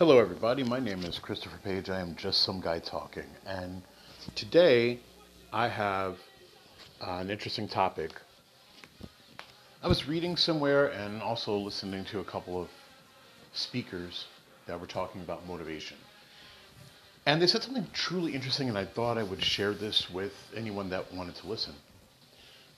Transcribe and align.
Hello, 0.00 0.18
everybody. 0.18 0.64
My 0.64 0.80
name 0.80 1.04
is 1.04 1.18
Christopher 1.18 1.58
Page. 1.62 1.90
I 1.90 2.00
am 2.00 2.16
just 2.16 2.40
some 2.40 2.58
guy 2.58 2.78
talking. 2.78 3.26
And 3.44 3.82
today 4.34 4.98
I 5.52 5.68
have 5.68 6.16
uh, 7.02 7.18
an 7.20 7.28
interesting 7.28 7.68
topic. 7.68 8.12
I 9.82 9.88
was 9.88 10.08
reading 10.08 10.38
somewhere 10.38 10.86
and 10.86 11.20
also 11.20 11.54
listening 11.54 12.06
to 12.06 12.20
a 12.20 12.24
couple 12.24 12.58
of 12.58 12.68
speakers 13.52 14.24
that 14.64 14.80
were 14.80 14.86
talking 14.86 15.20
about 15.20 15.46
motivation. 15.46 15.98
And 17.26 17.42
they 17.42 17.46
said 17.46 17.62
something 17.62 17.86
truly 17.92 18.32
interesting, 18.32 18.70
and 18.70 18.78
I 18.78 18.86
thought 18.86 19.18
I 19.18 19.22
would 19.22 19.44
share 19.44 19.74
this 19.74 20.08
with 20.08 20.32
anyone 20.56 20.88
that 20.88 21.12
wanted 21.12 21.34
to 21.34 21.46
listen. 21.46 21.74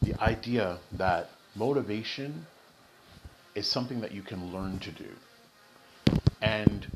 The 0.00 0.20
idea 0.20 0.80
that 0.90 1.30
motivation 1.54 2.46
is 3.54 3.68
something 3.68 4.00
that 4.00 4.10
you 4.10 4.22
can 4.22 4.52
learn 4.52 4.80
to 4.80 4.90
do. 4.90 5.10
And 6.40 6.88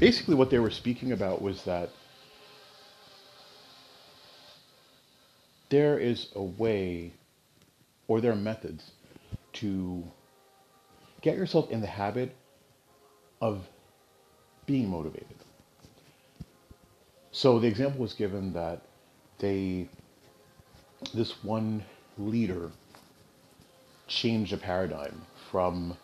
basically, 0.00 0.34
what 0.34 0.50
they 0.50 0.58
were 0.58 0.70
speaking 0.70 1.12
about 1.12 1.42
was 1.42 1.62
that 1.64 1.90
there 5.68 5.98
is 5.98 6.28
a 6.34 6.42
way, 6.42 7.12
or 8.08 8.20
there 8.20 8.32
are 8.32 8.36
methods, 8.36 8.90
to 9.52 10.02
get 11.20 11.36
yourself 11.36 11.70
in 11.70 11.80
the 11.80 11.86
habit 11.86 12.34
of 13.40 13.68
being 14.66 14.88
motivated. 14.88 15.36
So 17.30 17.58
the 17.58 17.68
example 17.68 18.00
was 18.00 18.14
given 18.14 18.52
that 18.54 18.82
they, 19.38 19.88
this 21.14 21.44
one 21.44 21.84
leader, 22.18 22.70
changed 24.08 24.52
a 24.52 24.56
paradigm 24.56 25.22
from 25.50 25.96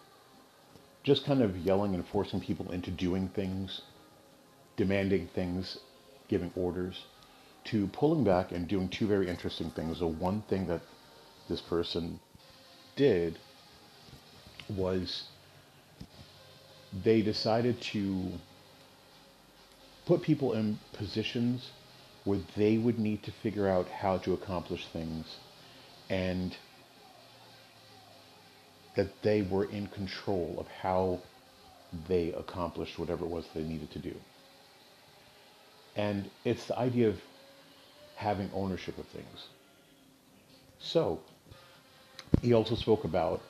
just 1.06 1.24
kind 1.24 1.40
of 1.40 1.56
yelling 1.58 1.94
and 1.94 2.04
forcing 2.08 2.40
people 2.40 2.72
into 2.72 2.90
doing 2.90 3.28
things, 3.28 3.80
demanding 4.76 5.28
things, 5.28 5.78
giving 6.26 6.50
orders, 6.56 7.04
to 7.62 7.86
pulling 7.86 8.24
back 8.24 8.50
and 8.50 8.66
doing 8.66 8.88
two 8.88 9.06
very 9.06 9.28
interesting 9.28 9.70
things. 9.70 10.00
The 10.00 10.06
one 10.08 10.42
thing 10.42 10.66
that 10.66 10.80
this 11.48 11.60
person 11.60 12.18
did 12.96 13.38
was 14.68 15.28
they 17.04 17.22
decided 17.22 17.80
to 17.80 18.32
put 20.06 20.22
people 20.22 20.54
in 20.54 20.76
positions 20.92 21.70
where 22.24 22.40
they 22.56 22.78
would 22.78 22.98
need 22.98 23.22
to 23.22 23.30
figure 23.30 23.68
out 23.68 23.88
how 23.88 24.18
to 24.18 24.32
accomplish 24.32 24.88
things 24.88 25.36
and 26.10 26.56
that 28.96 29.22
they 29.22 29.42
were 29.42 29.66
in 29.66 29.86
control 29.88 30.56
of 30.58 30.66
how 30.68 31.20
they 32.08 32.32
accomplished 32.32 32.98
whatever 32.98 33.24
it 33.24 33.30
was 33.30 33.46
they 33.54 33.62
needed 33.62 33.90
to 33.92 33.98
do. 33.98 34.14
And 35.94 36.30
it's 36.44 36.66
the 36.66 36.78
idea 36.78 37.08
of 37.08 37.20
having 38.16 38.50
ownership 38.54 38.98
of 38.98 39.06
things. 39.08 39.46
So, 40.78 41.20
he 42.42 42.52
also 42.52 42.74
spoke 42.74 43.04
about 43.04 43.40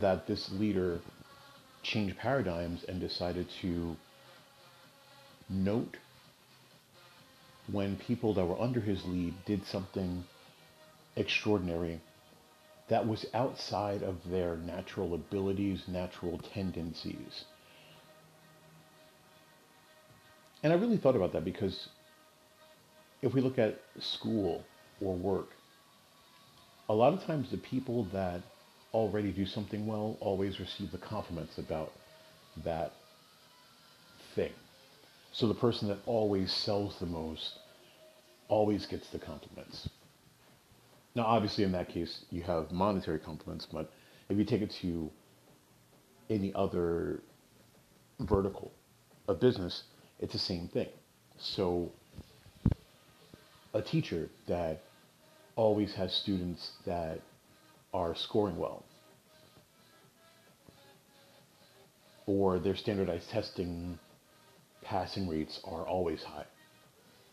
that 0.00 0.26
this 0.26 0.50
leader 0.52 1.00
changed 1.82 2.16
paradigms 2.18 2.84
and 2.84 3.00
decided 3.00 3.46
to 3.62 3.96
note 5.48 5.96
when 7.70 7.96
people 7.96 8.34
that 8.34 8.44
were 8.44 8.60
under 8.60 8.80
his 8.80 9.04
lead 9.04 9.34
did 9.46 9.64
something 9.66 10.24
extraordinary 11.16 12.00
that 12.88 13.06
was 13.06 13.26
outside 13.34 14.02
of 14.02 14.16
their 14.28 14.56
natural 14.56 15.14
abilities, 15.14 15.84
natural 15.88 16.38
tendencies. 16.38 17.44
And 20.62 20.72
I 20.72 20.76
really 20.76 20.96
thought 20.96 21.16
about 21.16 21.32
that 21.32 21.44
because 21.44 21.88
if 23.22 23.34
we 23.34 23.40
look 23.40 23.58
at 23.58 23.80
school 23.98 24.64
or 25.00 25.14
work, 25.14 25.48
a 26.88 26.94
lot 26.94 27.12
of 27.14 27.24
times 27.24 27.50
the 27.50 27.56
people 27.56 28.04
that 28.12 28.42
already 28.92 29.32
do 29.32 29.46
something 29.46 29.86
well 29.86 30.16
always 30.20 30.60
receive 30.60 30.90
the 30.92 30.98
compliments 30.98 31.58
about 31.58 31.92
that 32.64 32.92
thing. 34.34 34.52
So 35.32 35.48
the 35.48 35.54
person 35.54 35.88
that 35.88 35.98
always 36.06 36.52
sells 36.52 36.98
the 36.98 37.06
most 37.06 37.58
always 38.48 38.86
gets 38.86 39.08
the 39.08 39.18
compliments. 39.18 39.88
Now, 41.16 41.26
obviously, 41.26 41.62
in 41.62 41.72
that 41.72 41.88
case, 41.88 42.24
you 42.30 42.42
have 42.42 42.72
monetary 42.72 43.20
compliments, 43.20 43.68
but 43.70 43.92
if 44.28 44.36
you 44.36 44.44
take 44.44 44.62
it 44.62 44.70
to 44.82 45.10
any 46.28 46.52
other 46.54 47.20
vertical 48.18 48.72
of 49.28 49.38
business, 49.38 49.84
it's 50.18 50.32
the 50.32 50.40
same 50.40 50.66
thing. 50.66 50.88
So, 51.38 51.92
a 53.72 53.80
teacher 53.80 54.28
that 54.48 54.82
always 55.54 55.94
has 55.94 56.12
students 56.12 56.72
that 56.84 57.20
are 57.92 58.16
scoring 58.16 58.56
well, 58.56 58.82
or 62.26 62.58
their 62.58 62.74
standardized 62.74 63.30
testing 63.30 64.00
passing 64.82 65.28
rates 65.28 65.60
are 65.62 65.86
always 65.86 66.24
high. 66.24 66.46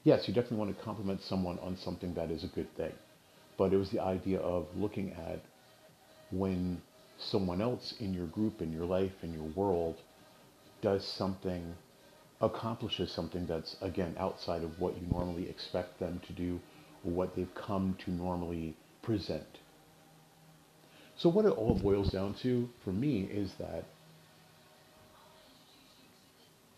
Yes, 0.03 0.27
you 0.27 0.35
definitely 0.35 0.57
want 0.57 0.77
to 0.77 0.83
compliment 0.83 1.21
someone 1.23 1.57
on 1.59 1.77
something 1.77 2.13
that 2.13 2.29
is 2.29 2.43
a 2.43 2.47
good 2.47 2.71
thing 2.75 2.93
but 3.57 3.73
it 3.73 3.77
was 3.77 3.89
the 3.89 3.99
idea 3.99 4.39
of 4.39 4.67
looking 4.75 5.11
at 5.13 5.41
when 6.31 6.81
someone 7.17 7.61
else 7.61 7.93
in 7.99 8.13
your 8.13 8.27
group, 8.27 8.61
in 8.61 8.71
your 8.71 8.85
life, 8.85 9.11
in 9.23 9.33
your 9.33 9.49
world 9.55 9.97
does 10.81 11.05
something, 11.05 11.75
accomplishes 12.41 13.11
something 13.11 13.45
that's, 13.45 13.75
again, 13.81 14.15
outside 14.17 14.63
of 14.63 14.79
what 14.79 14.95
you 14.99 15.07
normally 15.11 15.47
expect 15.49 15.99
them 15.99 16.19
to 16.25 16.33
do 16.33 16.59
or 17.05 17.11
what 17.11 17.35
they've 17.35 17.53
come 17.53 17.95
to 18.05 18.11
normally 18.11 18.75
present. 19.01 19.59
So, 21.17 21.29
what 21.29 21.45
it 21.45 21.49
all 21.49 21.75
boils 21.75 22.09
down 22.09 22.33
to 22.41 22.67
for 22.83 22.91
me 22.91 23.21
is 23.23 23.53
that 23.59 23.85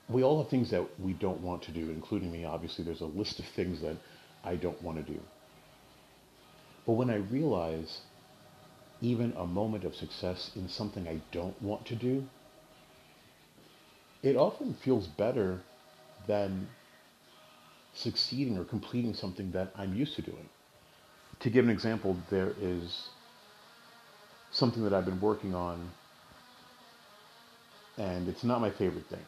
we 0.09 0.23
all 0.23 0.41
have 0.41 0.50
things 0.50 0.69
that 0.72 1.00
we 1.00 1.13
don't 1.13 1.39
want 1.41 1.63
to 1.63 1.72
do, 1.72 1.89
including 1.89 2.31
me. 2.31 2.44
Obviously, 2.44 2.83
there's 2.83 3.01
a 3.01 3.06
list 3.06 3.39
of 3.39 3.45
things 3.56 3.81
that 3.81 3.95
I 4.44 4.56
don't 4.56 4.81
want 4.81 5.06
to 5.06 5.13
do. 5.13 5.19
But 6.85 6.94
when 6.94 7.09
I 7.09 7.16
realize 7.16 8.01
even 9.01 9.33
a 9.38 9.45
moment 9.45 9.83
of 9.83 9.95
success 9.95 10.51
in 10.55 10.67
something 10.69 11.07
I 11.07 11.21
don't 11.31 11.61
want 11.61 11.85
to 11.88 11.95
do, 11.95 12.25
it 14.21 14.35
often 14.35 14.73
feels 14.73 15.07
better 15.07 15.59
than 16.27 16.67
succeeding 17.94 18.57
or 18.57 18.63
completing 18.63 19.13
something 19.13 19.51
that 19.51 19.71
I'm 19.77 19.95
used 19.95 20.16
to 20.16 20.21
doing. 20.21 20.49
To 21.41 21.49
give 21.49 21.66
an 21.66 21.71
example, 21.71 22.17
there 22.29 22.53
is 22.61 23.09
something 24.51 24.83
that 24.83 24.94
I've 24.94 25.05
been 25.05 25.19
working 25.19 25.53
on, 25.53 25.91
and 27.97 28.27
it's 28.27 28.44
not 28.44 28.61
my 28.61 28.69
favorite 28.69 29.07
thing. 29.07 29.25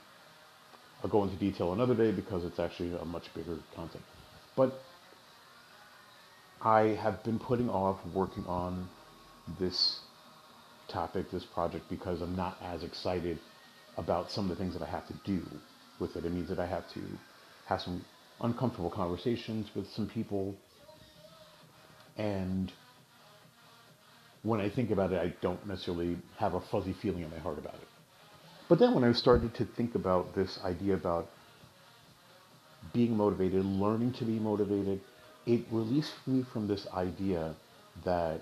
I'll 1.03 1.09
go 1.09 1.23
into 1.23 1.35
detail 1.35 1.73
another 1.73 1.93
day 1.93 2.11
because 2.11 2.45
it's 2.45 2.59
actually 2.59 2.95
a 2.95 3.05
much 3.05 3.33
bigger 3.33 3.57
content. 3.75 4.03
But 4.55 4.81
I 6.61 6.97
have 7.01 7.23
been 7.23 7.39
putting 7.39 7.69
off 7.69 7.99
working 8.13 8.45
on 8.47 8.89
this 9.59 9.99
topic, 10.87 11.31
this 11.31 11.45
project, 11.45 11.89
because 11.89 12.21
I'm 12.21 12.35
not 12.35 12.57
as 12.63 12.83
excited 12.83 13.39
about 13.97 14.31
some 14.31 14.45
of 14.45 14.49
the 14.49 14.55
things 14.55 14.73
that 14.73 14.81
I 14.81 14.89
have 14.89 15.07
to 15.07 15.13
do 15.23 15.41
with 15.99 16.15
it. 16.15 16.25
It 16.25 16.31
means 16.31 16.49
that 16.49 16.59
I 16.59 16.65
have 16.65 16.89
to 16.93 17.01
have 17.65 17.81
some 17.81 18.03
uncomfortable 18.41 18.89
conversations 18.89 19.67
with 19.75 19.89
some 19.91 20.07
people. 20.07 20.55
And 22.17 22.71
when 24.43 24.59
I 24.59 24.69
think 24.69 24.91
about 24.91 25.11
it, 25.11 25.19
I 25.21 25.33
don't 25.41 25.65
necessarily 25.67 26.17
have 26.37 26.53
a 26.53 26.61
fuzzy 26.61 26.93
feeling 26.93 27.23
in 27.23 27.31
my 27.31 27.39
heart 27.39 27.57
about 27.57 27.75
it. 27.75 27.87
But 28.67 28.79
then 28.79 28.93
when 28.93 29.03
I 29.03 29.11
started 29.11 29.53
to 29.55 29.65
think 29.65 29.95
about 29.95 30.35
this 30.35 30.59
idea 30.63 30.95
about 30.95 31.29
being 32.93 33.15
motivated, 33.15 33.63
learning 33.65 34.13
to 34.13 34.25
be 34.25 34.39
motivated, 34.39 35.01
it 35.45 35.65
released 35.71 36.13
me 36.25 36.43
from 36.51 36.67
this 36.67 36.87
idea 36.93 37.55
that 38.03 38.41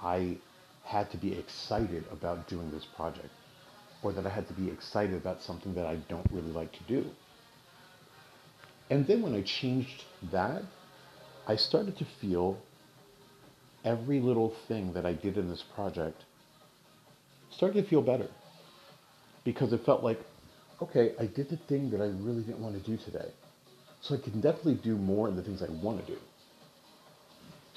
I 0.00 0.36
had 0.84 1.10
to 1.10 1.16
be 1.16 1.32
excited 1.32 2.04
about 2.12 2.48
doing 2.48 2.70
this 2.70 2.84
project 2.96 3.30
or 4.02 4.12
that 4.12 4.24
I 4.24 4.30
had 4.30 4.46
to 4.48 4.54
be 4.54 4.70
excited 4.70 5.16
about 5.16 5.42
something 5.42 5.74
that 5.74 5.86
I 5.86 5.96
don't 6.08 6.26
really 6.30 6.52
like 6.52 6.72
to 6.72 6.82
do. 6.84 7.04
And 8.90 9.06
then 9.06 9.22
when 9.22 9.34
I 9.34 9.42
changed 9.42 10.04
that, 10.32 10.62
I 11.46 11.56
started 11.56 11.98
to 11.98 12.06
feel 12.20 12.58
every 13.84 14.20
little 14.20 14.54
thing 14.66 14.92
that 14.94 15.04
I 15.04 15.12
did 15.12 15.36
in 15.36 15.48
this 15.48 15.64
project 15.74 16.22
started 17.50 17.82
to 17.82 17.88
feel 17.88 18.02
better 18.02 18.28
because 19.44 19.72
it 19.72 19.84
felt 19.84 20.02
like, 20.04 20.20
okay, 20.80 21.12
I 21.18 21.26
did 21.26 21.48
the 21.50 21.56
thing 21.56 21.90
that 21.90 22.00
I 22.00 22.06
really 22.06 22.42
didn't 22.42 22.60
want 22.60 22.82
to 22.82 22.90
do 22.90 22.96
today. 22.96 23.30
So 24.00 24.14
I 24.14 24.18
can 24.18 24.40
definitely 24.40 24.76
do 24.76 24.96
more 24.96 25.28
in 25.28 25.36
the 25.36 25.42
things 25.42 25.62
I 25.62 25.70
want 25.70 26.06
to 26.06 26.12
do. 26.12 26.18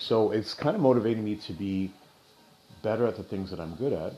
So 0.02 0.32
it's 0.32 0.56
kind 0.56 0.76
of 0.76 0.82
motivating 0.82 1.24
me 1.24 1.36
to 1.36 1.54
be 1.54 1.94
better 2.82 3.06
at 3.06 3.16
the 3.16 3.24
things 3.24 3.52
that 3.52 3.60
I'm 3.60 3.76
good 3.76 3.94
at 3.94 4.14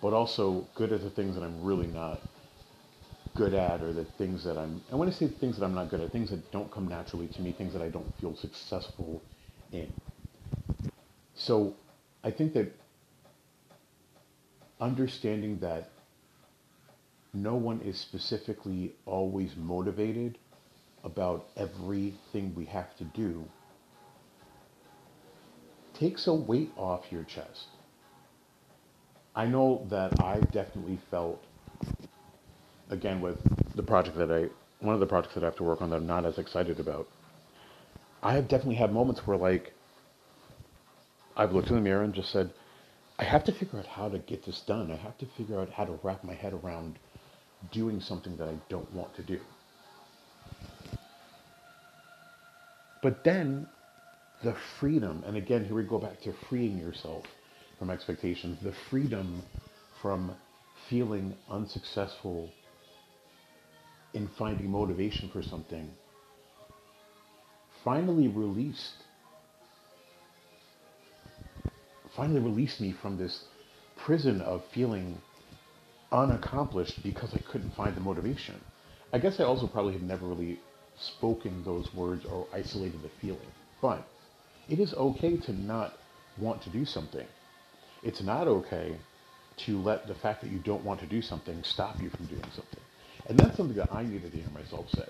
but 0.00 0.12
also 0.12 0.66
good 0.74 0.92
at 0.92 1.02
the 1.02 1.10
things 1.10 1.34
that 1.34 1.42
I'm 1.42 1.62
really 1.62 1.86
not 1.88 2.20
good 3.34 3.54
at 3.54 3.82
or 3.82 3.92
the 3.92 4.04
things 4.04 4.44
that 4.44 4.56
I'm 4.56 4.82
I 4.90 4.96
want 4.96 5.10
to 5.12 5.16
say 5.16 5.28
things 5.28 5.58
that 5.58 5.64
I'm 5.64 5.74
not 5.74 5.90
good 5.90 6.00
at, 6.00 6.10
things 6.10 6.30
that 6.30 6.50
don't 6.50 6.70
come 6.70 6.88
naturally 6.88 7.28
to 7.28 7.42
me, 7.42 7.52
things 7.52 7.72
that 7.72 7.82
I 7.82 7.88
don't 7.88 8.12
feel 8.20 8.34
successful 8.36 9.22
in. 9.72 9.92
So 11.34 11.74
I 12.24 12.30
think 12.30 12.54
that 12.54 12.72
understanding 14.80 15.58
that 15.60 15.90
no 17.34 17.54
one 17.54 17.80
is 17.80 17.98
specifically 17.98 18.94
always 19.06 19.54
motivated 19.56 20.38
about 21.04 21.46
everything 21.56 22.54
we 22.56 22.64
have 22.64 22.96
to 22.96 23.04
do 23.04 23.44
takes 25.98 26.26
a 26.26 26.34
weight 26.34 26.70
off 26.76 27.04
your 27.10 27.24
chest. 27.24 27.66
I 29.34 29.46
know 29.46 29.86
that 29.90 30.20
I've 30.22 30.50
definitely 30.52 30.98
felt, 31.10 31.42
again, 32.90 33.20
with 33.20 33.38
the 33.74 33.82
project 33.82 34.16
that 34.18 34.30
I, 34.30 34.48
one 34.84 34.94
of 34.94 35.00
the 35.00 35.06
projects 35.06 35.34
that 35.34 35.42
I 35.42 35.46
have 35.46 35.56
to 35.56 35.64
work 35.64 35.82
on 35.82 35.90
that 35.90 35.96
I'm 35.96 36.06
not 36.06 36.24
as 36.24 36.38
excited 36.38 36.80
about, 36.80 37.06
I 38.22 38.34
have 38.34 38.48
definitely 38.48 38.76
had 38.76 38.92
moments 38.92 39.26
where, 39.26 39.36
like, 39.36 39.72
I've 41.36 41.52
looked 41.52 41.68
in 41.68 41.76
the 41.76 41.80
mirror 41.80 42.02
and 42.02 42.14
just 42.14 42.32
said, 42.32 42.50
I 43.18 43.24
have 43.24 43.44
to 43.44 43.52
figure 43.52 43.78
out 43.78 43.86
how 43.86 44.08
to 44.08 44.18
get 44.18 44.44
this 44.44 44.60
done. 44.60 44.90
I 44.90 44.96
have 44.96 45.16
to 45.18 45.26
figure 45.36 45.60
out 45.60 45.70
how 45.70 45.84
to 45.84 45.98
wrap 46.02 46.24
my 46.24 46.34
head 46.34 46.52
around 46.52 46.98
doing 47.72 48.00
something 48.00 48.36
that 48.36 48.48
I 48.48 48.56
don't 48.68 48.92
want 48.92 49.14
to 49.16 49.22
do. 49.22 49.40
But 53.02 53.22
then 53.24 53.68
the 54.42 54.54
freedom, 54.78 55.22
and 55.26 55.36
again, 55.36 55.64
here 55.64 55.74
we 55.74 55.82
go 55.82 55.98
back 55.98 56.20
to 56.22 56.32
freeing 56.48 56.78
yourself 56.78 57.24
from 57.78 57.90
expectations, 57.90 58.58
the 58.62 58.72
freedom 58.90 59.42
from 60.00 60.34
feeling 60.88 61.34
unsuccessful 61.50 62.50
in 64.14 64.28
finding 64.38 64.70
motivation 64.70 65.28
for 65.28 65.42
something 65.42 65.90
finally 67.84 68.28
released 68.28 68.94
finally 72.16 72.40
released 72.40 72.80
me 72.80 72.92
from 73.00 73.16
this 73.16 73.44
prison 73.96 74.40
of 74.40 74.64
feeling 74.72 75.20
unaccomplished 76.10 77.00
because 77.02 77.32
I 77.34 77.38
couldn't 77.38 77.70
find 77.74 77.94
the 77.94 78.00
motivation. 78.00 78.60
I 79.12 79.18
guess 79.18 79.38
I 79.38 79.44
also 79.44 79.66
probably 79.66 79.92
had 79.92 80.02
never 80.02 80.26
really 80.26 80.58
spoken 80.98 81.62
those 81.64 81.92
words 81.94 82.24
or 82.24 82.46
isolated 82.52 83.02
the 83.02 83.10
feeling. 83.20 83.52
But 83.80 84.06
it 84.68 84.80
is 84.80 84.94
okay 84.94 85.36
to 85.36 85.52
not 85.52 85.94
want 86.38 86.62
to 86.62 86.70
do 86.70 86.84
something. 86.84 87.26
It's 88.02 88.22
not 88.22 88.46
okay 88.46 88.96
to 89.58 89.78
let 89.82 90.06
the 90.06 90.14
fact 90.14 90.42
that 90.42 90.50
you 90.50 90.58
don't 90.58 90.84
want 90.84 91.00
to 91.00 91.06
do 91.06 91.20
something 91.20 91.62
stop 91.64 92.00
you 92.00 92.10
from 92.10 92.26
doing 92.26 92.44
something. 92.54 92.80
And 93.26 93.38
that's 93.38 93.56
something 93.56 93.76
that 93.76 93.92
I 93.92 94.04
needed 94.04 94.30
to 94.32 94.38
hear 94.38 94.50
myself 94.50 94.88
say. 94.90 95.08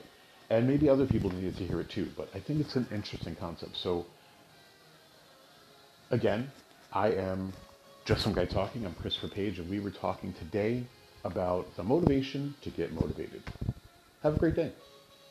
And 0.51 0.67
maybe 0.67 0.89
other 0.89 1.07
people 1.07 1.31
needed 1.31 1.57
to 1.59 1.67
hear 1.67 1.81
it 1.81 1.91
too, 1.91 2.09
but 2.17 2.29
I 2.35 2.41
think 2.41 2.61
it's 2.61 2.77
an 2.77 2.87
interesting 2.91 3.35
concept. 3.37 3.77
So, 3.77 4.07
again, 6.11 6.51
I 6.93 7.09
am 7.11 7.53
just 8.07 8.23
some 8.23 8.33
guy 8.33 8.47
talking. 8.47 8.87
I'm 8.87 8.95
Christopher 8.95 9.29
Page, 9.29 9.59
and 9.59 9.69
we 9.69 9.81
were 9.81 9.91
talking 9.91 10.33
today 10.33 10.85
about 11.25 11.77
the 11.77 11.83
motivation 11.83 12.55
to 12.63 12.71
get 12.71 12.93
motivated. 12.93 13.43
Have 14.23 14.37
a 14.37 14.39
great 14.39 14.57
day. 14.57 14.73